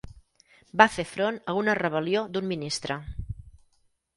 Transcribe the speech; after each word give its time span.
Va 0.81 0.87
fer 0.93 1.05
front 1.09 1.37
a 1.53 1.55
una 1.59 1.75
rebel·lió 1.81 2.25
d'un 2.33 2.51
ministre. 2.53 2.99